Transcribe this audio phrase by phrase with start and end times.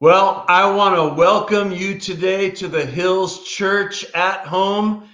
[0.00, 5.08] Well, I want to welcome you today to the Hills Church at home.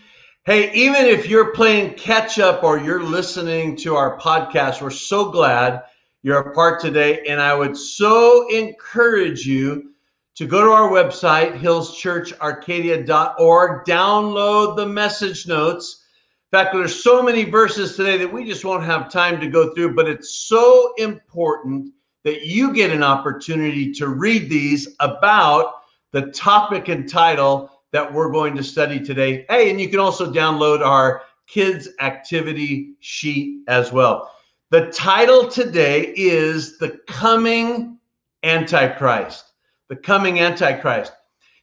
[0.44, 5.30] Hey, even if you're playing catch up or you're listening to our podcast, we're so
[5.30, 5.84] glad
[6.22, 7.24] you're a part today.
[7.26, 9.92] And I would so encourage you
[10.34, 16.04] to go to our website, hillschurcharcadia.org, download the message notes.
[16.52, 19.72] In fact, there's so many verses today that we just won't have time to go
[19.72, 21.94] through, but it's so important
[22.24, 25.82] that you get an opportunity to read these about
[26.12, 29.46] the topic and title that we're going to study today.
[29.48, 34.32] Hey, and you can also download our kids activity sheet as well.
[34.70, 37.98] The title today is The Coming
[38.42, 39.52] Antichrist.
[39.88, 41.12] The Coming Antichrist.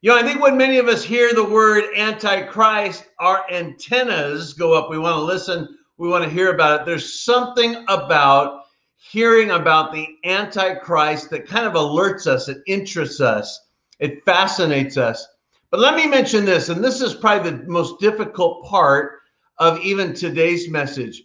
[0.02, 4.74] You know, I think when many of us hear the word Antichrist, our antennas go
[4.74, 4.90] up.
[4.90, 6.86] We want to listen, we want to hear about it.
[6.86, 8.61] There's something about
[9.02, 13.60] hearing about the Antichrist that kind of alerts us, it interests us,
[14.00, 15.28] it fascinates us.
[15.72, 19.20] But let me mention this, and this is probably the most difficult part
[19.58, 21.24] of even today's message.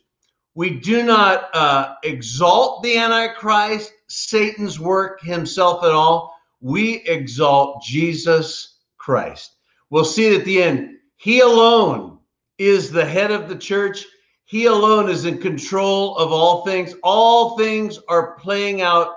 [0.55, 6.35] We do not uh, exalt the Antichrist, Satan's work himself at all.
[6.61, 9.57] We exalt Jesus Christ.
[9.91, 10.97] We'll see it at the end.
[11.17, 12.19] He alone
[12.57, 14.07] is the head of the church.
[14.49, 16.95] He alone is in control of all things.
[17.03, 19.09] All things are playing out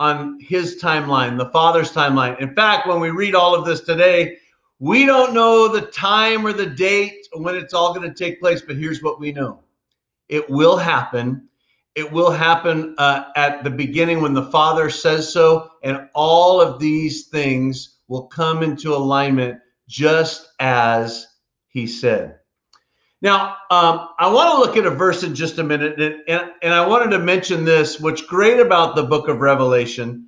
[0.00, 2.40] on his timeline, the Father's timeline.
[2.40, 4.38] In fact, when we read all of this today,
[4.80, 8.60] we don't know the time or the date when it's all going to take place,
[8.60, 9.60] but here's what we know
[10.28, 11.48] it will happen.
[11.94, 16.80] It will happen uh, at the beginning when the Father says so, and all of
[16.80, 21.28] these things will come into alignment just as
[21.68, 22.40] He said.
[23.22, 26.50] Now, um, I want to look at a verse in just a minute, and, and,
[26.60, 28.00] and I wanted to mention this.
[28.00, 30.26] What's great about the book of Revelation,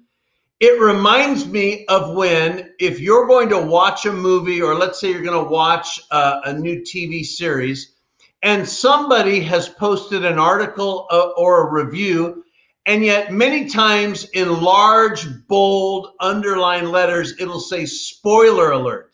[0.60, 5.10] it reminds me of when, if you're going to watch a movie, or let's say
[5.10, 7.96] you're going to watch uh, a new TV series,
[8.44, 12.44] and somebody has posted an article uh, or a review,
[12.86, 19.13] and yet many times in large, bold, underlined letters, it'll say spoiler alert.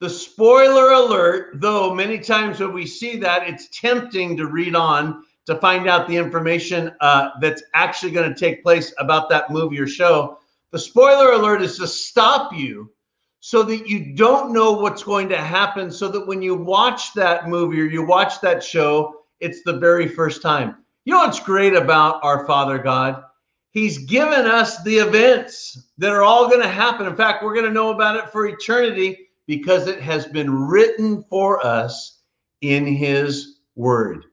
[0.00, 5.24] The spoiler alert, though many times when we see that, it's tempting to read on
[5.46, 9.80] to find out the information uh, that's actually going to take place about that movie
[9.80, 10.38] or show.
[10.72, 12.92] The spoiler alert is to stop you
[13.40, 17.48] so that you don't know what's going to happen, so that when you watch that
[17.48, 20.76] movie or you watch that show, it's the very first time.
[21.04, 23.22] You know what's great about our Father God?
[23.70, 27.06] He's given us the events that are all going to happen.
[27.06, 31.22] In fact, we're going to know about it for eternity because it has been written
[31.24, 32.22] for us
[32.60, 34.24] in his word.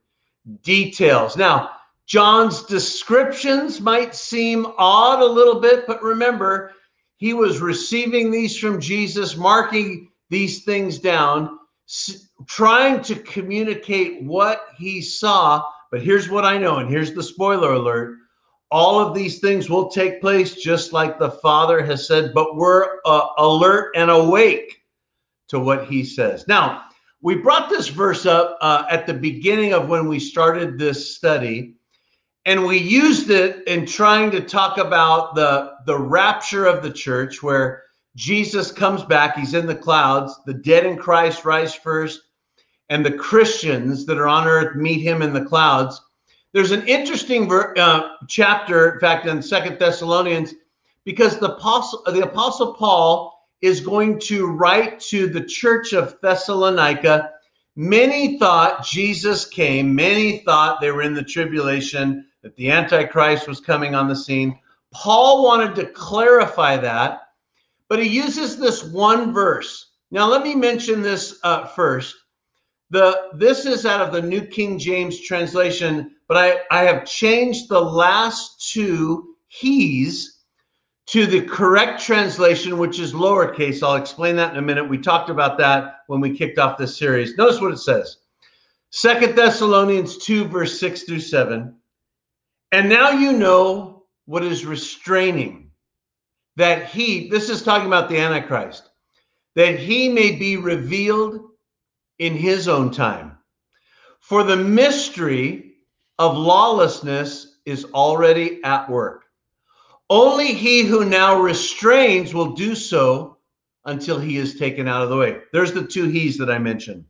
[0.62, 1.36] Details.
[1.36, 1.70] Now,
[2.06, 6.72] John's descriptions might seem odd a little bit, but remember,
[7.16, 11.58] he was receiving these from Jesus, marking these things down,
[12.46, 15.64] trying to communicate what he saw.
[15.90, 18.18] But here's what I know, and here's the spoiler alert
[18.74, 22.98] all of these things will take place just like the Father has said, but we're
[23.04, 24.82] uh, alert and awake
[25.54, 26.46] to what he says.
[26.46, 26.84] Now,
[27.22, 31.76] we brought this verse up uh, at the beginning of when we started this study,
[32.44, 37.42] and we used it in trying to talk about the, the rapture of the church,
[37.42, 37.84] where
[38.14, 42.20] Jesus comes back, he's in the clouds, the dead in Christ rise first,
[42.90, 46.00] and the Christians that are on earth meet him in the clouds.
[46.52, 50.54] There's an interesting ver- uh, chapter, in fact, in Second Thessalonians,
[51.04, 57.30] because the apostle, the apostle Paul is going to write to the church of Thessalonica.
[57.76, 63.60] Many thought Jesus came, many thought they were in the tribulation, that the Antichrist was
[63.60, 64.58] coming on the scene.
[64.92, 67.28] Paul wanted to clarify that,
[67.88, 69.92] but he uses this one verse.
[70.10, 72.14] Now, let me mention this uh, first.
[72.90, 77.68] The, this is out of the New King James translation, but I, I have changed
[77.68, 80.33] the last two he's
[81.06, 83.82] to the correct translation, which is lowercase.
[83.82, 84.88] I'll explain that in a minute.
[84.88, 87.36] We talked about that when we kicked off this series.
[87.36, 88.18] Notice what it says
[88.90, 91.74] Second Thessalonians 2, verse 6 through 7.
[92.72, 95.70] And now you know what is restraining,
[96.56, 98.90] that he, this is talking about the Antichrist,
[99.54, 101.40] that he may be revealed
[102.18, 103.36] in his own time.
[104.20, 105.74] For the mystery
[106.18, 109.23] of lawlessness is already at work.
[110.10, 113.38] Only he who now restrains will do so
[113.86, 115.40] until he is taken out of the way.
[115.52, 117.04] There's the two he's that I mentioned.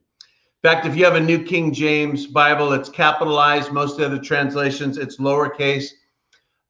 [0.65, 3.73] In fact, if you have a New King James Bible, it's capitalized.
[3.73, 5.89] Most of the translations, it's lowercase.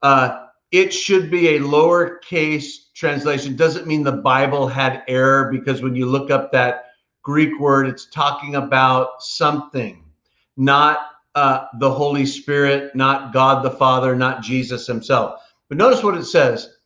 [0.02, 3.54] Uh, it should be a lowercase translation.
[3.54, 6.86] Doesn't mean the Bible had error because when you look up that
[7.22, 10.02] Greek word, it's talking about something,
[10.56, 15.40] not uh, the Holy Spirit, not God the Father, not Jesus himself.
[15.68, 16.76] But notice what it says.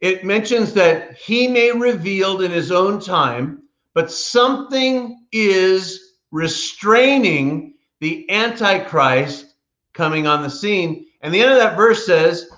[0.00, 3.62] It mentions that he may revealed in his own time,
[3.94, 9.54] but something is restraining the Antichrist
[9.92, 11.06] coming on the scene.
[11.20, 12.48] And the end of that verse says,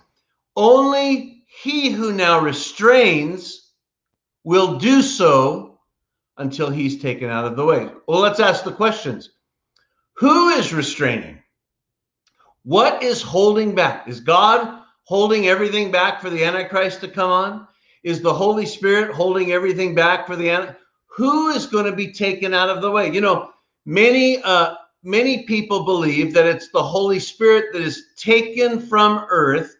[0.56, 3.72] only he who now restrains
[4.44, 5.78] will do so
[6.36, 7.88] until he's taken out of the way.
[8.06, 9.30] Well, let's ask the questions.
[10.14, 11.38] Who is restraining?
[12.64, 14.06] What is holding back?
[14.06, 14.79] Is God
[15.10, 17.66] holding everything back for the Antichrist to come on?
[18.04, 20.78] Is the Holy Spirit holding everything back for the Antichrist?
[21.16, 23.12] Who is going to be taken out of the way?
[23.12, 23.50] You know,
[23.84, 29.74] many uh, many people believe that it's the Holy Spirit that is taken from earth,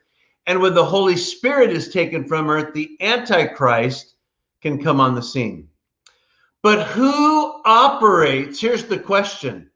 [0.49, 4.17] and when the Holy Spirit is taken from earth, the Antichrist
[4.61, 5.69] can come on the scene.
[6.61, 8.61] But who operates?
[8.61, 9.71] Here's the question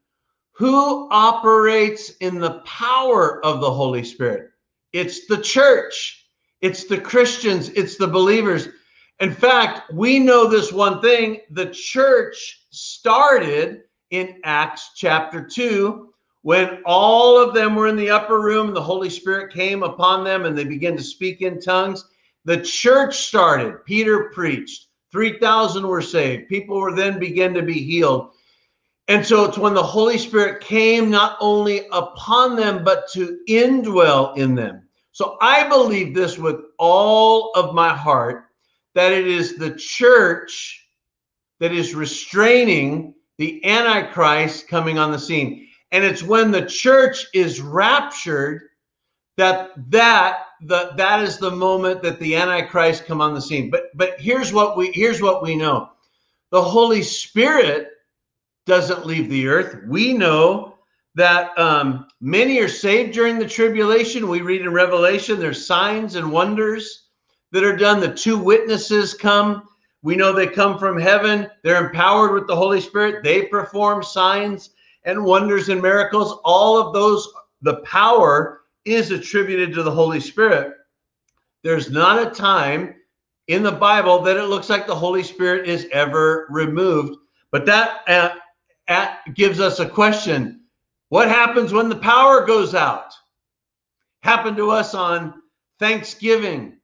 [0.51, 4.51] Who operates in the power of the Holy Spirit?
[4.95, 6.25] It's the church,
[6.61, 8.69] it's the Christians, it's the believers.
[9.19, 13.81] In fact, we know this one thing the church started
[14.11, 16.13] in Acts chapter 2
[16.43, 20.45] when all of them were in the upper room, the Holy Spirit came upon them
[20.45, 22.05] and they began to speak in tongues.
[22.45, 23.83] The church started.
[23.83, 24.87] Peter preached.
[25.11, 26.47] 3,000 were saved.
[26.47, 28.29] People were then began to be healed.
[29.07, 34.37] And so it's when the Holy Spirit came not only upon them, but to indwell
[34.37, 34.84] in them.
[35.15, 38.47] So I believe this with all of my heart
[38.95, 40.85] that it is the church
[41.61, 45.69] that is restraining the Antichrist coming on the scene.
[45.93, 48.63] And it's when the church is raptured
[49.37, 53.69] that that the that is the moment that the Antichrist come on the scene.
[53.69, 55.91] But but here's what we here's what we know.
[56.51, 57.87] The Holy Spirit
[58.65, 59.81] doesn't leave the earth.
[59.87, 60.74] We know
[61.15, 64.27] that um, many are saved during the tribulation.
[64.27, 67.07] We read in Revelation there's signs and wonders
[67.51, 67.99] that are done.
[67.99, 69.63] The two witnesses come.
[70.03, 71.49] We know they come from heaven.
[71.63, 73.23] They're empowered with the Holy Spirit.
[73.23, 74.71] They perform signs
[75.05, 76.39] and wonders and miracles.
[76.43, 77.27] All of those,
[77.61, 80.73] the power is attributed to the Holy Spirit.
[81.63, 82.93] There's not a time
[83.47, 87.17] in the Bible that it looks like the Holy Spirit is ever removed.
[87.51, 88.35] But that uh,
[88.87, 90.61] uh, gives us a question.
[91.15, 93.13] What happens when the power goes out?
[94.23, 95.41] Happened to us on
[95.79, 96.75] Thanksgiving.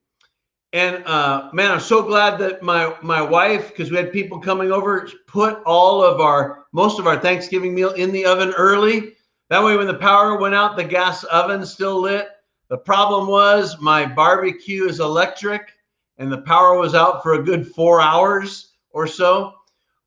[0.72, 4.72] And uh, man, I'm so glad that my my wife, because we had people coming
[4.72, 9.18] over, put all of our most of our Thanksgiving meal in the oven early.
[9.50, 12.30] That way, when the power went out, the gas oven still lit.
[12.69, 15.74] The problem was my barbecue is electric,
[16.19, 19.56] and the power was out for a good four hours or so.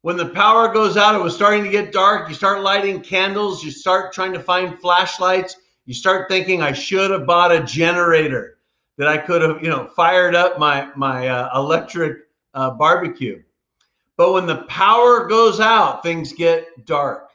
[0.04, 2.28] When the power goes out, it was starting to get dark.
[2.28, 3.64] You start lighting candles.
[3.64, 5.56] You start trying to find flashlights.
[5.86, 8.58] You start thinking, I should have bought a generator
[8.98, 12.18] that I could have, you know, fired up my my uh, electric
[12.52, 13.42] uh, barbecue.
[14.18, 17.30] But when the power goes out, things get dark.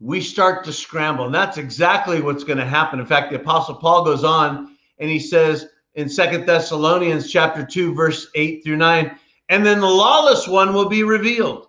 [0.00, 2.98] We start to scramble, and that's exactly what's going to happen.
[2.98, 7.94] In fact, the Apostle Paul goes on and he says in Second Thessalonians chapter two,
[7.94, 9.16] verse eight through nine,
[9.48, 11.67] and then the lawless one will be revealed,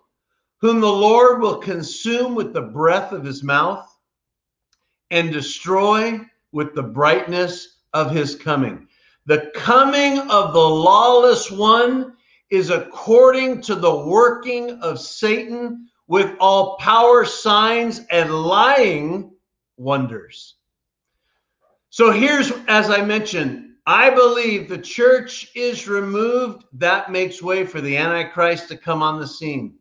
[0.62, 3.88] whom the Lord will consume with the breath of his mouth
[5.12, 6.20] and destroy
[6.52, 8.88] with the brightness of his coming.
[9.26, 12.14] The coming of the lawless one
[12.50, 19.32] is according to the working of Satan with all power, signs, and lying
[19.78, 20.56] wonders.
[21.92, 26.66] So here's, as I mentioned, I believe the church is removed.
[26.74, 29.79] That makes way for the Antichrist to come on the scene.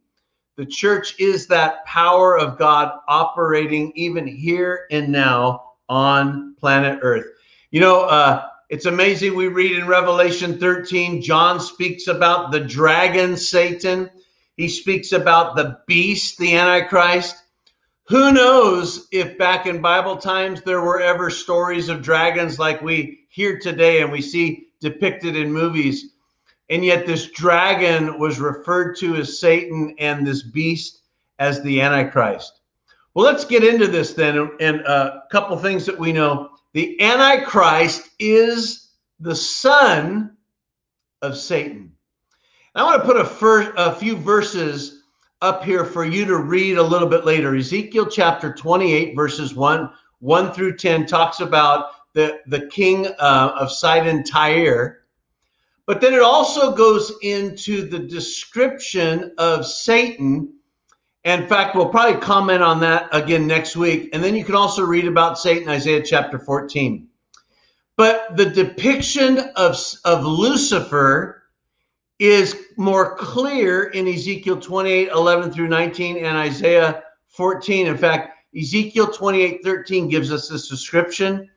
[0.59, 7.27] The church is that power of God operating even here and now on planet Earth.
[7.71, 9.37] You know, uh, it's amazing.
[9.37, 14.11] We read in Revelation 13, John speaks about the dragon, Satan.
[14.57, 17.37] He speaks about the beast, the Antichrist.
[18.09, 23.27] Who knows if back in Bible times there were ever stories of dragons like we
[23.29, 26.15] hear today and we see depicted in movies.
[26.71, 31.03] And yet this dragon was referred to as Satan and this beast
[31.39, 32.61] as the Antichrist.
[33.15, 36.51] Well, let's get into this then and a couple things that we know.
[36.73, 40.37] The Antichrist is the son
[41.23, 41.93] of Satan.
[42.75, 45.03] I want to put a, first, a few verses
[45.41, 47.57] up here for you to read a little bit later.
[47.57, 53.73] Ezekiel chapter 28, verses 1, 1 through 10 talks about the, the king uh, of
[53.73, 55.01] Sidon, Tyre.
[55.89, 60.53] But then it also goes into the description of Satan.
[61.25, 64.11] In fact, we'll probably comment on that again next week.
[64.13, 67.09] And then you can also read about Satan, Isaiah chapter 14.
[67.97, 71.45] But the depiction of, of Lucifer
[72.19, 77.87] is more clear in Ezekiel 28 11 through 19 and Isaiah 14.
[77.87, 81.49] In fact, Ezekiel 28 13 gives us this description.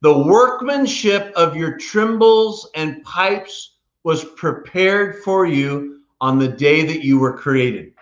[0.00, 3.74] The workmanship of your timbrels and pipes
[4.06, 7.92] was prepared for you on the day that you were created.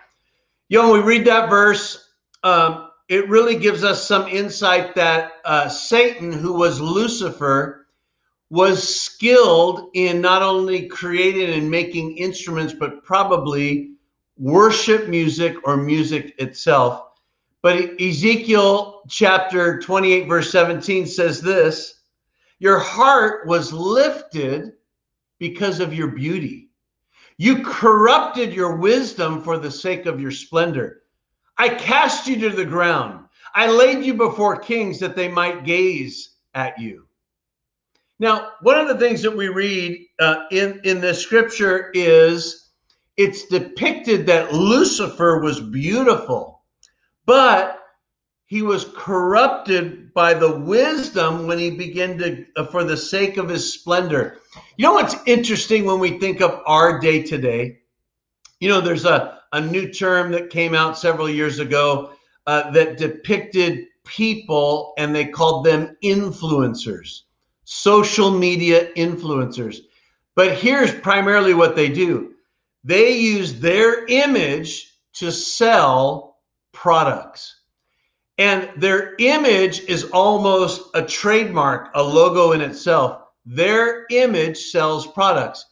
[0.69, 2.11] You know, we read that verse,
[2.43, 7.87] um, it really gives us some insight that uh, Satan, who was Lucifer,
[8.51, 13.93] was skilled in not only creating and making instruments, but probably
[14.37, 17.13] worship music or music itself.
[17.63, 22.01] But Ezekiel chapter 28, verse 17 says this
[22.59, 24.73] Your heart was lifted
[25.49, 26.71] because of your beauty.
[27.37, 31.03] You corrupted your wisdom for the sake of your splendor.
[31.59, 33.27] I cast you to the ground.
[33.53, 37.05] I laid you before kings that they might gaze at you.
[38.17, 42.71] Now, one of the things that we read uh, in, in the scripture is
[43.15, 46.63] it's depicted that Lucifer was beautiful,
[47.27, 47.83] but
[48.47, 53.49] he was corrupted by the wisdom when he began to, uh, for the sake of
[53.49, 54.39] his splendor.
[54.77, 57.79] You know what's interesting when we think of our day today?
[58.59, 62.13] You know, there's a, a new term that came out several years ago
[62.47, 67.21] uh, that depicted people and they called them influencers
[67.65, 69.79] social media influencers.
[70.35, 72.33] But here's primarily what they do
[72.83, 76.37] they use their image to sell
[76.71, 77.54] products.
[78.37, 83.21] And their image is almost a trademark, a logo in itself.
[83.45, 85.65] Their image sells products.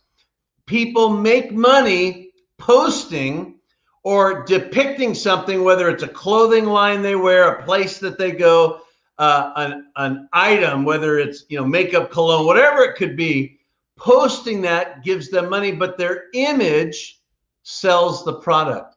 [0.65, 3.55] People make money posting
[4.03, 8.82] or depicting something, whether it's a clothing line they wear, a place that they go,
[9.17, 13.60] uh, an, an item, whether it's you know makeup, cologne, whatever it could be,
[13.98, 17.22] posting that gives them money, but their image
[17.63, 18.92] sells the product.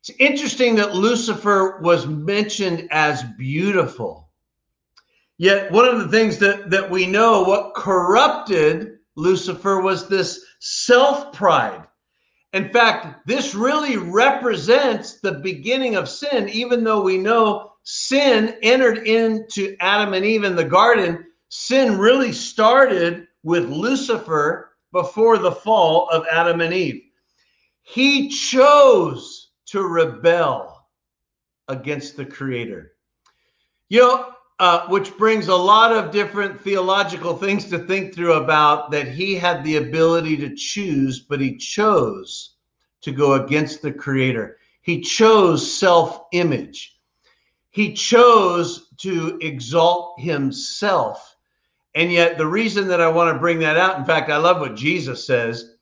[0.00, 4.28] It's interesting that Lucifer was mentioned as beautiful.
[5.38, 11.84] Yet one of the things that, that we know what corrupted Lucifer was this self-pride.
[12.52, 19.06] In fact, this really represents the beginning of sin, even though we know sin entered
[19.06, 26.08] into Adam and Eve in the garden, sin really started with Lucifer before the fall
[26.10, 27.02] of Adam and Eve.
[27.82, 30.86] He chose to rebel
[31.68, 32.92] against the Creator.
[33.88, 38.90] You know, uh, which brings a lot of different theological things to think through about
[38.90, 42.56] that he had the ability to choose, but he chose
[43.02, 44.58] to go against the Creator.
[44.82, 46.98] He chose self image.
[47.70, 51.36] He chose to exalt himself.
[51.94, 54.60] And yet, the reason that I want to bring that out, in fact, I love
[54.60, 55.76] what Jesus says.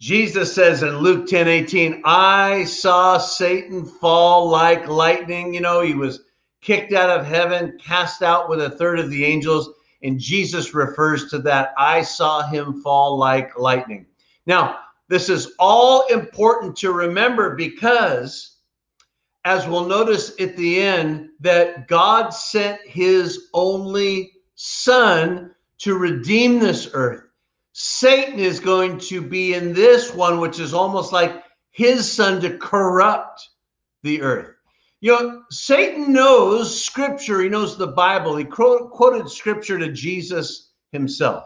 [0.00, 5.52] Jesus says in Luke 10 18, I saw Satan fall like lightning.
[5.52, 6.20] You know, he was
[6.60, 9.70] kicked out of heaven, cast out with a third of the angels.
[10.02, 11.72] And Jesus refers to that.
[11.76, 14.06] I saw him fall like lightning.
[14.46, 14.78] Now,
[15.08, 18.58] this is all important to remember because
[19.44, 26.90] as we'll notice at the end, that God sent his only son to redeem this
[26.92, 27.27] earth.
[27.80, 32.58] Satan is going to be in this one, which is almost like his son to
[32.58, 33.50] corrupt
[34.02, 34.56] the earth.
[35.00, 38.34] You know, Satan knows scripture, he knows the Bible.
[38.34, 41.44] He quoted scripture to Jesus himself.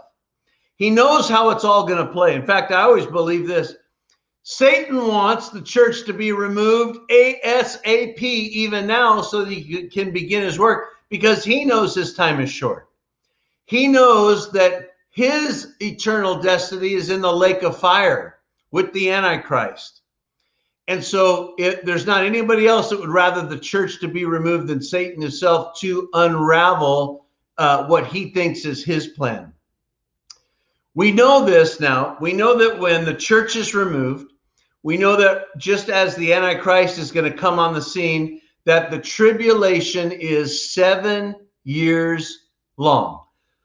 [0.76, 2.34] He knows how it's all going to play.
[2.34, 3.74] In fact, I always believe this
[4.42, 10.42] Satan wants the church to be removed ASAP even now so that he can begin
[10.42, 12.88] his work because he knows his time is short.
[13.66, 18.38] He knows that his eternal destiny is in the lake of fire
[18.70, 20.00] with the Antichrist.
[20.88, 24.66] And so it, there's not anybody else that would rather the church to be removed
[24.66, 27.26] than Satan himself to unravel
[27.58, 29.52] uh, what he thinks is his plan.
[30.94, 32.16] We know this now.
[32.20, 34.32] We know that when the church is removed,
[34.82, 38.90] we know that just as the Antichrist is going to come on the scene, that
[38.90, 42.46] the tribulation is seven years
[42.78, 43.24] long.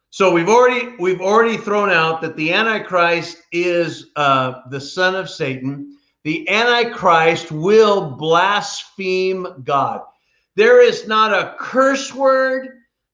[0.09, 5.29] So we've already we've already thrown out that the Antichrist is uh, the son of
[5.29, 5.97] Satan.
[6.23, 10.01] The Antichrist will blaspheme God.
[10.55, 12.69] There is not a curse word.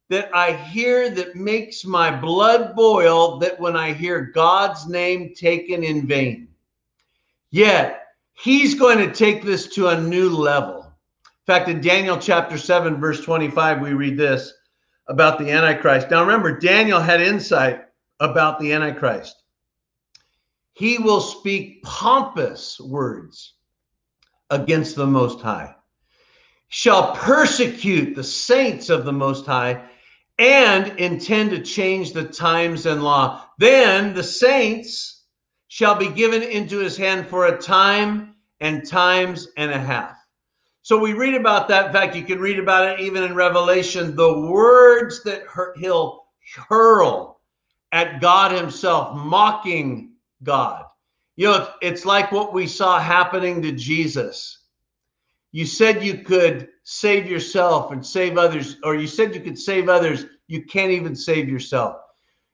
[0.10, 5.84] that I hear that makes my blood boil that when I hear God's name taken
[5.84, 6.50] in vain.
[7.52, 10.84] Yet, he's going to take this to a new level.
[10.84, 14.54] In fact, in Daniel chapter 7, verse 25, we read this
[15.08, 16.10] about the Antichrist.
[16.10, 17.82] Now, remember, Daniel had insight
[18.20, 19.44] about the Antichrist.
[20.74, 23.54] He will speak pompous words
[24.50, 25.76] against the Most High,
[26.70, 29.84] shall persecute the saints of the Most High,
[30.40, 33.46] and intend to change the times and law.
[33.60, 35.26] Then the saints
[35.68, 40.18] shall be given into his hand for a time and times and a half.
[40.84, 41.88] So we read about that.
[41.88, 45.44] In fact, you can read about it even in Revelation the words that
[45.78, 46.26] he'll
[46.68, 47.40] hurl
[47.94, 50.12] at God himself, mocking
[50.44, 50.84] God.
[51.38, 54.60] You know, it's like what we saw happening to Jesus.
[55.54, 59.88] You said you could save yourself and save others, or you said you could save
[59.88, 60.26] others.
[60.48, 61.96] You can't even save yourself.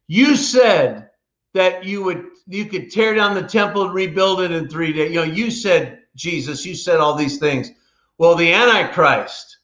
[0.07, 1.09] You said
[1.55, 5.12] that you would you could tear down the temple and rebuild it in three days.
[5.12, 7.71] You know, you said Jesus, you said all these things.
[8.19, 9.59] Well, the Antichrist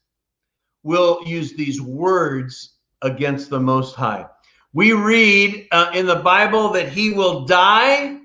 [0.82, 4.24] will use these words against the Most High.
[4.72, 8.18] We read uh, in the Bible that he will die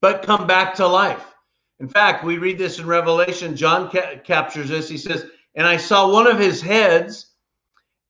[0.00, 1.34] but come back to life.
[1.80, 3.56] In fact, we read this in Revelation.
[3.56, 4.88] John ca- captures this.
[4.88, 5.26] He says,
[5.56, 7.32] And I saw one of his heads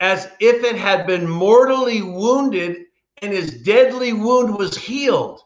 [0.00, 2.84] as if it had been mortally wounded,
[3.22, 5.40] and his deadly wound was healed.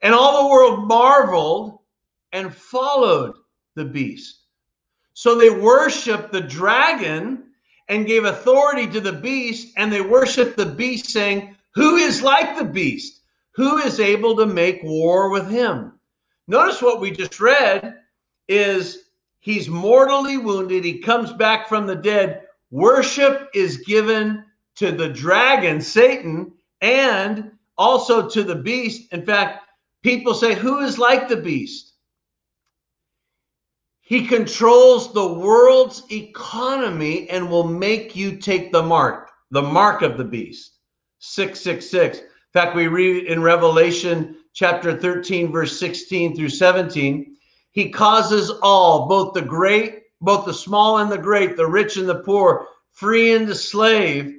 [0.00, 1.80] And all the world marveled
[2.30, 3.34] and followed
[3.74, 4.43] the beast.
[5.14, 7.44] So they worshiped the dragon
[7.88, 12.56] and gave authority to the beast, and they worshiped the beast, saying, Who is like
[12.56, 13.22] the beast?
[13.54, 15.92] who is able to make war with him?
[16.46, 17.96] Notice what we just read
[18.48, 19.04] is
[19.40, 20.84] he's mortally wounded.
[20.84, 22.42] He comes back from the dead.
[22.70, 24.44] Worship is given
[24.76, 29.12] to the dragon, Satan, and also to the beast.
[29.12, 29.62] In fact,
[30.02, 31.92] people say, Who is like the beast?
[34.04, 40.18] He controls the world's economy and will make you take the mark, the mark of
[40.18, 40.78] the beast.
[41.20, 47.34] 666 In fact, we read in Revelation chapter 13, verse 16 through 17,
[47.72, 52.08] he causes all, both the great, both the small and the great, the rich and
[52.08, 54.32] the poor, free and the slave,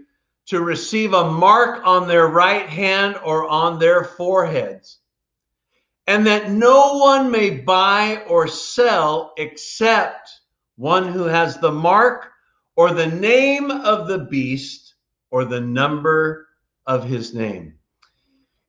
[0.45, 4.99] to receive a mark on their right hand or on their foreheads,
[6.07, 10.29] and that no one may buy or sell except
[10.77, 12.31] one who has the mark
[12.75, 14.95] or the name of the beast
[15.31, 16.47] or the number
[16.85, 17.73] of his name.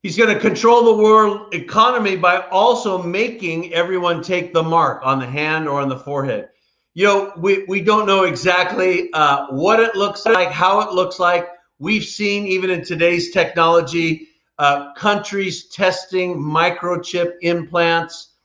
[0.03, 5.19] He's going to control the world economy by also making everyone take the mark on
[5.19, 6.49] the hand or on the forehead.
[6.93, 11.19] You know, we, we don't know exactly uh, what it looks like, how it looks
[11.19, 11.47] like.
[11.79, 14.26] We've seen, even in today's technology,
[14.59, 18.35] uh, countries testing microchip implants.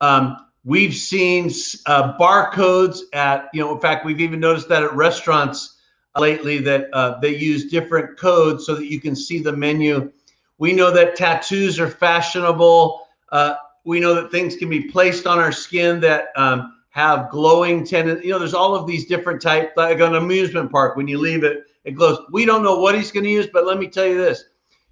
[0.00, 1.50] Um, we've seen
[1.86, 5.78] uh, barcodes at, you know, in fact, we've even noticed that at restaurants
[6.16, 10.12] lately that uh, they use different codes so that you can see the menu
[10.58, 13.06] we know that tattoos are fashionable.
[13.30, 17.84] Uh, we know that things can be placed on our skin that um, have glowing
[17.84, 18.24] tendencies.
[18.24, 20.96] You know, there's all of these different types, like an amusement park.
[20.96, 22.18] When you leave it, it glows.
[22.32, 24.44] We don't know what he's going to use, but let me tell you this.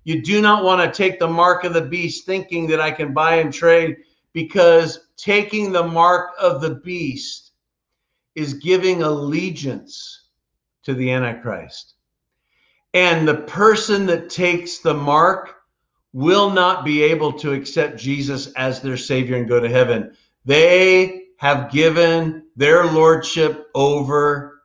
[0.05, 3.13] You do not want to take the mark of the beast thinking that I can
[3.13, 3.99] buy and trade
[4.33, 7.53] because taking the mark of the beast
[8.35, 10.29] is giving allegiance
[10.85, 11.95] to the Antichrist.
[12.95, 15.57] And the person that takes the mark
[16.13, 20.15] will not be able to accept Jesus as their Savior and go to heaven.
[20.45, 24.63] They have given their lordship over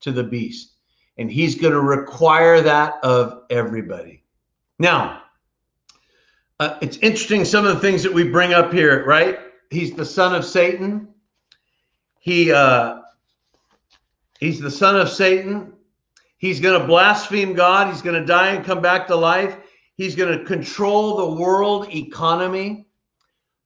[0.00, 0.74] to the beast.
[1.16, 4.19] And he's going to require that of everybody.
[4.80, 5.24] Now,
[6.58, 9.38] uh, it's interesting some of the things that we bring up here, right?
[9.68, 11.08] He's the son of Satan.
[12.18, 13.02] He uh,
[14.38, 15.74] he's the son of Satan.
[16.38, 17.92] He's going to blaspheme God.
[17.92, 19.58] He's going to die and come back to life.
[19.96, 22.86] He's going to control the world economy.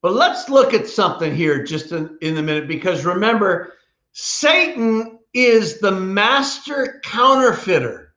[0.02, 3.74] But let's look at something here just in, in a minute because remember,
[4.10, 8.13] Satan is the master counterfeiter.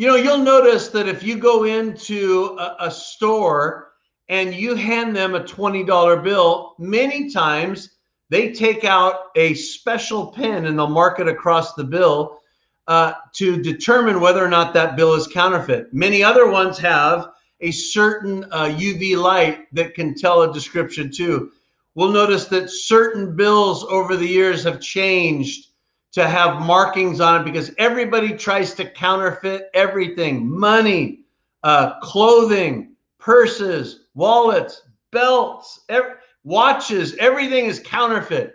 [0.00, 3.92] You know, you'll notice that if you go into a, a store
[4.30, 7.98] and you hand them a $20 bill, many times
[8.30, 12.40] they take out a special pen and they'll mark it across the bill
[12.88, 15.92] uh, to determine whether or not that bill is counterfeit.
[15.92, 21.52] Many other ones have a certain uh, UV light that can tell a description too.
[21.94, 25.69] We'll notice that certain bills over the years have changed
[26.12, 31.20] to have markings on it because everybody tries to counterfeit everything money,
[31.62, 35.80] uh, clothing, purses, wallets, belts,
[36.44, 38.54] watches, everything is counterfeit.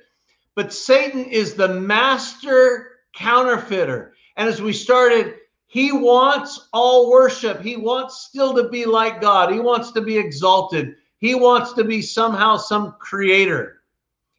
[0.56, 4.14] But Satan is the master counterfeiter.
[4.38, 5.36] And as we started,
[5.68, 7.62] he wants all worship.
[7.62, 9.52] He wants still to be like God.
[9.52, 10.96] He wants to be exalted.
[11.18, 13.82] He wants to be somehow some creator.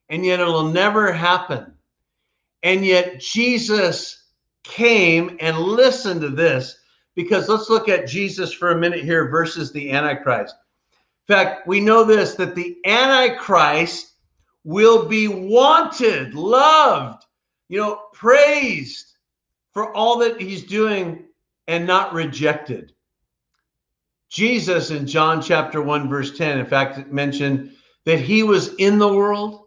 [0.09, 1.76] And yet it'll never happen.
[2.67, 4.25] And yet Jesus
[4.65, 6.77] came and listened to this
[7.15, 10.57] because let's look at Jesus for a minute here versus the Antichrist.
[11.29, 14.15] In fact, we know this that the Antichrist
[14.65, 17.25] will be wanted, loved,
[17.69, 19.13] you know, praised
[19.73, 21.25] for all that he's doing
[21.69, 22.95] and not rejected.
[24.29, 27.77] Jesus in John chapter 1, verse 10, in fact, mentioned
[28.07, 29.66] that he was in the world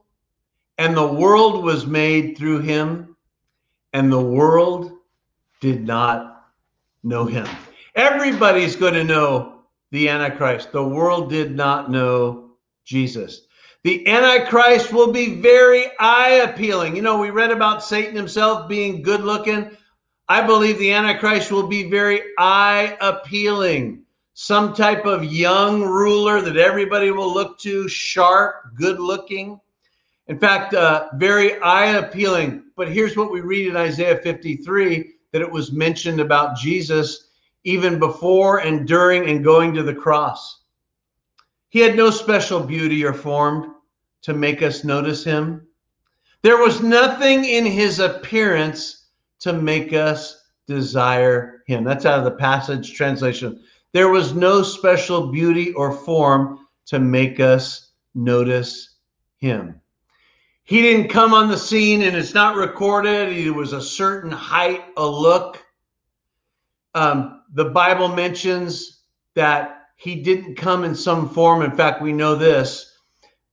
[0.80, 3.18] and the world was made through him,
[3.92, 4.94] and the world
[5.60, 6.48] did not
[7.04, 7.46] know him.
[7.96, 10.72] Everybody's going to know the Antichrist.
[10.72, 12.52] The world did not know
[12.86, 13.42] Jesus.
[13.84, 16.96] The Antichrist will be very eye appealing.
[16.96, 19.76] You know, we read about Satan himself being good looking.
[20.30, 24.04] I believe the Antichrist will be very eye appealing.
[24.34, 29.60] Some type of young ruler that everybody will look to, sharp, good looking.
[30.30, 32.64] In fact, uh, very eye appealing.
[32.76, 37.30] But here's what we read in Isaiah 53 that it was mentioned about Jesus
[37.64, 40.62] even before and during and going to the cross.
[41.70, 43.76] He had no special beauty or form
[44.22, 45.68] to make us notice him.
[46.44, 49.08] There was nothing in his appearance
[49.40, 51.84] to make us desire him.
[51.84, 53.62] That's out of the passage translation.
[53.94, 58.98] There was no special beauty or form to make us notice
[59.38, 59.82] him.
[60.70, 63.32] He didn't come on the scene and it's not recorded.
[63.32, 65.66] He was a certain height, a look.
[66.94, 69.00] Um, the Bible mentions
[69.34, 71.64] that he didn't come in some form.
[71.64, 73.00] In fact, we know this.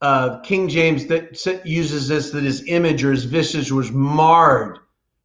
[0.02, 4.80] Uh, King James that uses this that his image or his visage was marred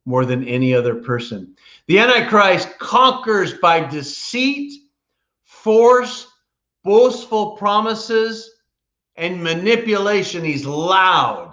[0.06, 1.54] more than any other person.
[1.88, 4.72] The Antichrist conquers by deceit,
[5.44, 6.26] force,
[6.86, 8.50] boastful promises,
[9.18, 10.46] and manipulation.
[10.46, 11.51] He's loud,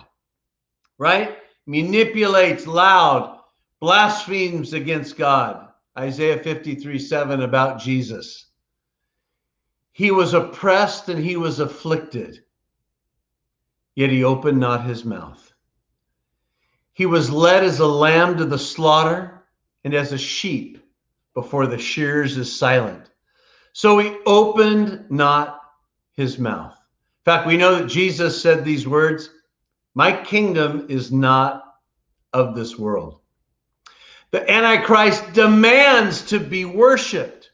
[0.98, 1.38] right?
[1.66, 3.40] Manipulates loud,
[3.80, 5.68] blasphemes against God.
[5.98, 8.46] Isaiah 53 7 about Jesus.
[9.92, 12.44] He was oppressed and he was afflicted,
[13.96, 15.52] yet he opened not his mouth.
[16.92, 19.44] He was led as a lamb to the slaughter
[19.84, 20.84] and as a sheep
[21.34, 23.10] before the shears is silent.
[23.72, 25.60] So he opened not
[26.12, 26.72] his mouth.
[26.74, 29.30] In fact, we know that Jesus said these words
[29.98, 31.74] My kingdom is not
[32.32, 33.18] of this world.
[34.30, 37.50] The Antichrist demands to be worshiped.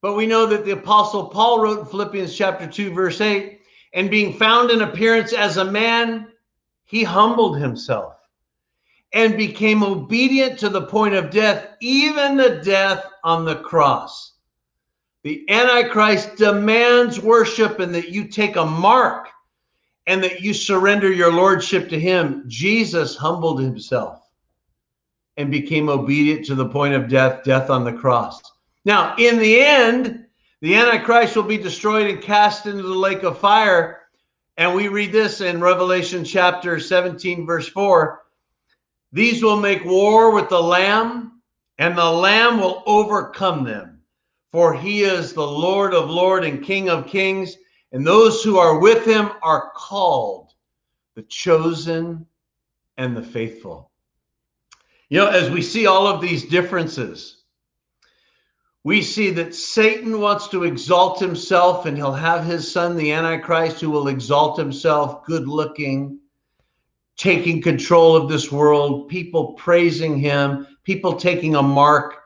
[0.00, 3.60] But we know that the Apostle Paul wrote in Philippians chapter 2, verse 8,
[3.92, 6.28] and being found in appearance as a man,
[6.86, 8.14] he humbled himself
[9.12, 14.36] and became obedient to the point of death, even the death on the cross.
[15.22, 19.28] The Antichrist demands worship and that you take a mark
[20.06, 22.44] and that you surrender your lordship to him.
[22.46, 24.22] Jesus humbled himself
[25.36, 28.40] and became obedient to the point of death, death on the cross.
[28.84, 30.26] Now, in the end,
[30.60, 34.02] the Antichrist will be destroyed and cast into the lake of fire.
[34.56, 38.22] And we read this in Revelation chapter 17, verse 4
[39.12, 41.40] these will make war with the Lamb,
[41.78, 44.02] and the Lamb will overcome them.
[44.52, 47.56] For he is the Lord of lords and King of kings,
[47.92, 50.52] and those who are with him are called,
[51.14, 52.26] the chosen
[52.96, 53.90] and the faithful.
[55.08, 57.44] You know, as we see all of these differences,
[58.82, 63.80] we see that Satan wants to exalt himself, and he'll have his son, the Antichrist,
[63.80, 66.20] who will exalt himself, good looking,
[67.16, 72.22] taking control of this world, people praising him, people taking a mark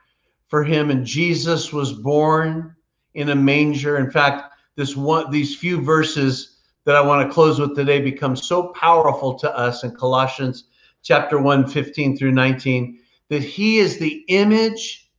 [0.49, 0.91] for him.
[0.91, 2.75] And Jesus was born
[3.15, 3.97] in a manger.
[3.97, 4.50] In fact,
[4.81, 9.35] this one, these few verses that I want to close with today become so powerful
[9.35, 10.65] to us in Colossians
[11.03, 15.11] chapter 1, 15 through 19, that he is the image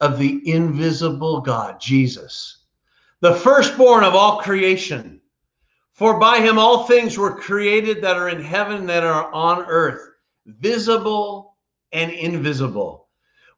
[0.00, 2.64] of the invisible God, Jesus,
[3.20, 5.20] the firstborn of all creation.
[5.92, 10.00] For by him all things were created that are in heaven, that are on earth,
[10.46, 11.56] visible
[11.92, 13.08] and invisible,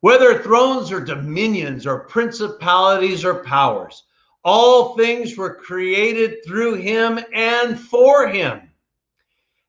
[0.01, 4.03] whether thrones or dominions or principalities or powers.
[4.44, 8.70] All things were created through him and for him.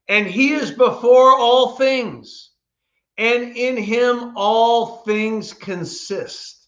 [0.08, 2.52] And he is before all things.
[3.18, 6.68] and in him all things consist.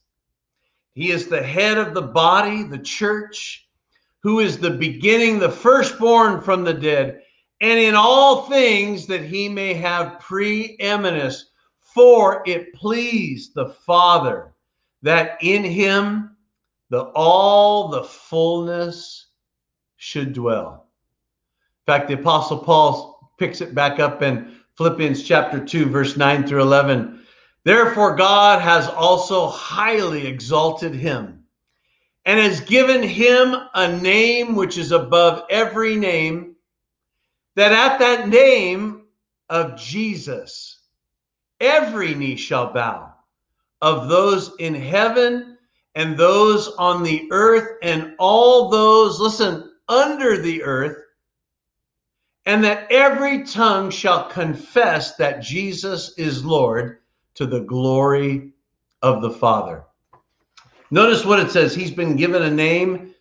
[0.94, 3.68] He is the head of the body, the church,
[4.22, 7.22] who is the beginning, the firstborn from the dead,
[7.62, 11.52] and in all things that he may have preeminence.
[11.80, 14.54] For it pleased the Father
[15.02, 16.35] that in him
[16.90, 19.28] the all the fullness
[19.98, 20.88] should dwell.
[21.88, 26.48] In fact, the apostle Paul picks it back up in Philippians chapter 2 verse 9
[26.48, 27.24] through 11.
[27.64, 31.44] Therefore God has also highly exalted him
[32.26, 36.56] and has given him a name which is above every name
[37.56, 39.04] that at that name
[39.50, 40.80] of Jesus
[41.60, 43.14] every knee shall bow
[43.82, 45.55] of those in heaven
[45.96, 50.98] and those on the earth and all those, listen, under the earth,
[52.46, 57.00] and that every tongue shall confess that Jesus is Lord
[57.36, 58.52] to the glory
[59.02, 59.84] of the Father.
[60.92, 61.74] Notice what it says.
[61.74, 63.14] He's been given a name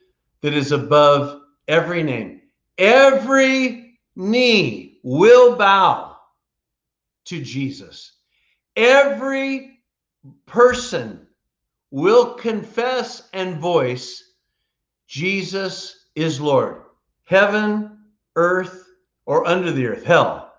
[0.42, 2.42] that is above every name.
[2.76, 6.16] Every knee will bow
[7.26, 8.12] to Jesus.
[8.76, 9.78] Every
[10.46, 11.23] person
[11.94, 14.32] will confess and voice
[15.06, 16.82] Jesus is Lord.
[17.22, 17.98] Heaven,
[18.34, 18.88] earth,
[19.26, 20.52] or under the earth, hell.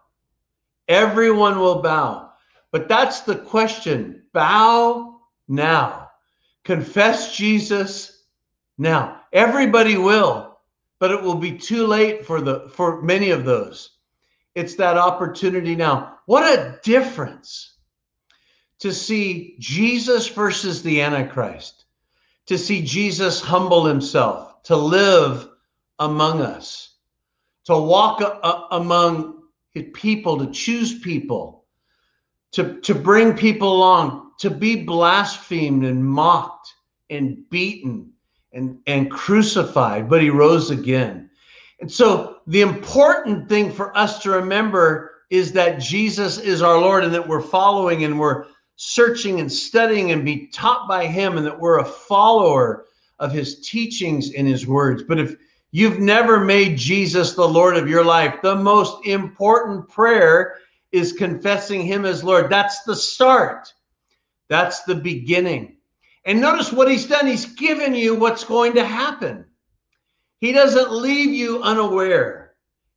[0.88, 2.32] Everyone will bow.
[2.72, 4.24] But that's the question.
[4.32, 5.20] Bow
[5.50, 6.10] now.
[6.64, 8.24] Confess Jesus
[8.78, 9.20] now.
[9.34, 10.58] Everybody will,
[11.00, 13.98] but it will be too late for the for many of those.
[14.56, 16.20] It's that opportunity now.
[16.28, 17.75] What a difference
[18.80, 21.86] to see Jesus versus the Antichrist,
[22.48, 25.50] to see Jesus humble himself, to live
[26.00, 26.96] among us,
[27.66, 29.44] to walk a- among
[29.94, 31.66] people, to choose people,
[32.52, 36.74] to, to bring people along, to be blasphemed and mocked
[37.10, 38.12] and beaten
[38.54, 41.30] and, and crucified, but he rose again.
[41.80, 47.04] And so the important thing for us to remember is that Jesus is our Lord
[47.04, 48.46] and that we're following and we're
[48.78, 52.86] searching and studying and be taught by him and that we're a follower
[53.20, 55.04] of his teachings and his words.
[55.04, 55.36] But if
[55.72, 60.58] you've never made Jesus the Lord of your life, the most important prayer
[60.92, 62.50] is confessing him as Lord.
[62.50, 63.74] That's the start.
[64.48, 65.78] That's the beginning.
[66.26, 67.28] And notice what he's done.
[67.28, 69.46] He's given you what's going to happen.
[70.40, 72.56] He doesn't leave you unaware.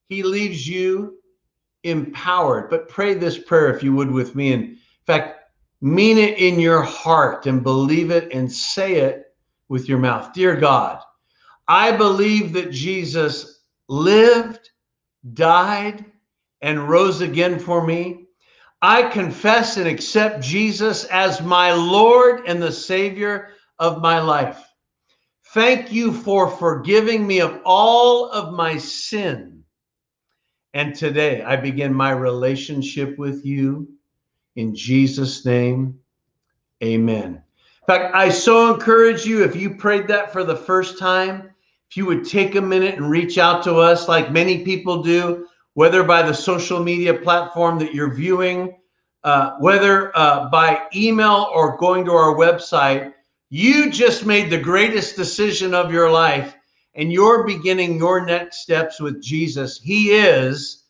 [0.09, 1.19] He leaves you
[1.85, 2.71] empowered.
[2.71, 4.53] But pray this prayer if you would with me.
[4.53, 5.48] In fact,
[5.81, 9.27] mean it in your heart and believe it and say it
[9.69, 10.33] with your mouth.
[10.33, 11.01] Dear God,
[11.69, 14.71] I believe that Jesus lived,
[15.35, 16.05] died,
[16.63, 18.27] and rose again for me.
[18.83, 24.65] I confess and accept Jesus as my Lord and the Savior of my life.
[25.53, 29.65] Thank you for forgiving me of all of my sin.
[30.75, 33.89] And today I begin my relationship with you
[34.59, 36.01] in Jesus' name,
[36.83, 37.27] amen.
[37.27, 41.51] In fact, I so encourage you if you prayed that for the first time,
[41.89, 45.47] if you would take a minute and reach out to us like many people do,
[45.75, 48.77] whether by the social media platform that you're viewing,
[49.23, 53.13] uh, whether uh, by email or going to our website,
[53.51, 56.57] you just made the greatest decision of your life
[56.97, 59.81] and you're beginning your next steps with Jesus.
[59.81, 60.83] He is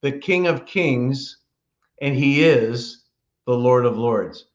[0.00, 1.40] the King of Kings
[2.00, 3.01] and He is
[3.46, 4.46] the Lord of Lords.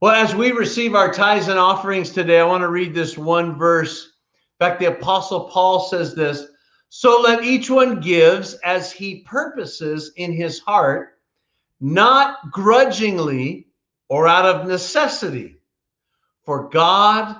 [0.00, 3.58] Well, as we receive our tithes and offerings today, I want to read this one
[3.58, 4.04] verse.
[4.04, 6.46] In fact, the Apostle Paul says this
[6.88, 11.18] So let each one gives as he purposes in his heart,
[11.80, 13.68] not grudgingly
[14.08, 15.60] or out of necessity.
[16.44, 17.36] For God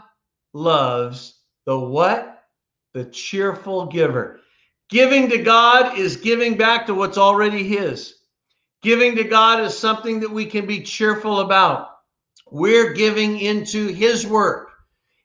[0.53, 2.45] loves the what?
[2.93, 4.41] The cheerful giver.
[4.89, 8.17] Giving to God is giving back to what's already his.
[8.83, 11.99] Giving to God is something that we can be cheerful about.
[12.51, 14.71] We're giving into His work,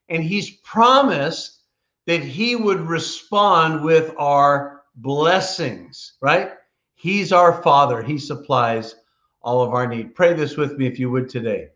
[0.09, 1.61] and He's promised
[2.05, 6.51] that He would respond with our blessings, right?
[6.95, 8.95] He's our Father, He supplies
[9.41, 10.15] all of our need.
[10.15, 11.69] Pray this with me if you would today.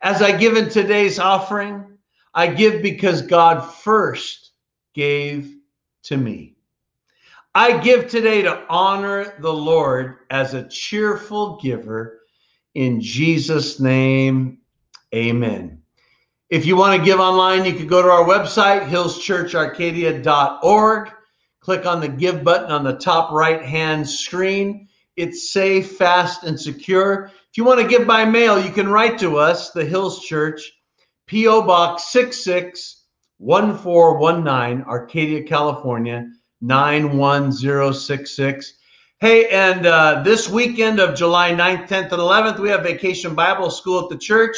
[0.00, 1.86] As I give in today's offering,
[2.34, 4.52] I give because God first
[4.94, 5.56] gave
[6.04, 6.51] to me.
[7.54, 12.20] I give today to honor the Lord as a cheerful giver.
[12.74, 14.56] In Jesus' name,
[15.14, 15.82] amen.
[16.48, 21.12] If you want to give online, you can go to our website, hillschurcharcadia.org.
[21.60, 24.88] Click on the give button on the top right hand screen.
[25.16, 27.30] It's safe, fast, and secure.
[27.50, 30.72] If you want to give by mail, you can write to us, the Hills Church,
[31.26, 31.60] P.O.
[31.62, 36.30] Box 661419, Arcadia, California,
[36.62, 38.74] 91066.
[39.20, 43.70] Hey, and uh, this weekend of July 9th, 10th, and 11th, we have Vacation Bible
[43.70, 44.56] School at the church.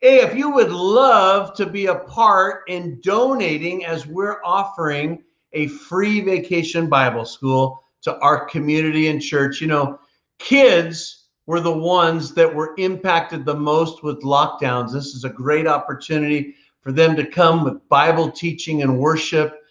[0.00, 5.68] Hey, if you would love to be a part in donating as we're offering a
[5.68, 9.98] free vacation Bible school to our community and church, you know,
[10.38, 14.92] kids were the ones that were impacted the most with lockdowns.
[14.92, 19.61] This is a great opportunity for them to come with Bible teaching and worship.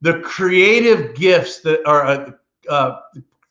[0.00, 2.30] The creative gifts that are uh,
[2.68, 3.00] uh,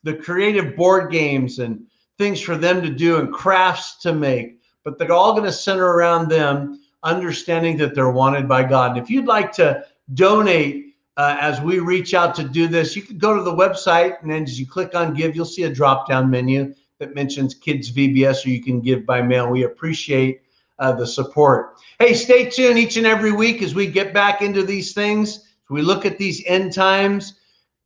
[0.02, 4.98] the creative board games and things for them to do and crafts to make, but
[4.98, 8.92] they're all going to center around them understanding that they're wanted by God.
[8.92, 9.84] And if you'd like to
[10.14, 14.20] donate uh, as we reach out to do this, you can go to the website
[14.22, 17.54] and then as you click on give, you'll see a drop down menu that mentions
[17.54, 19.50] Kids VBS, or you can give by mail.
[19.50, 20.42] We appreciate
[20.78, 21.76] uh, the support.
[21.98, 25.47] Hey, stay tuned each and every week as we get back into these things.
[25.70, 27.34] We look at these end times.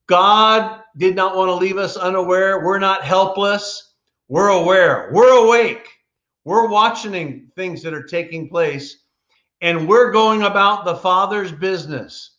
[0.07, 2.65] God did not want to leave us unaware.
[2.65, 3.95] We're not helpless.
[4.29, 5.11] We're aware.
[5.13, 5.89] We're awake.
[6.45, 8.99] We're watching things that are taking place.
[9.61, 12.39] And we're going about the Father's business,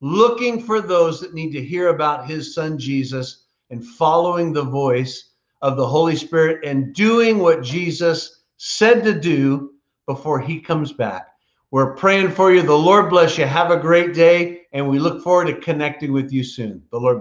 [0.00, 5.30] looking for those that need to hear about his son Jesus and following the voice
[5.62, 9.72] of the Holy Spirit and doing what Jesus said to do
[10.06, 11.28] before he comes back.
[11.70, 12.62] We're praying for you.
[12.62, 13.46] The Lord bless you.
[13.46, 14.59] Have a great day.
[14.72, 16.82] And we look forward to connecting with you soon.
[16.90, 17.18] The Lord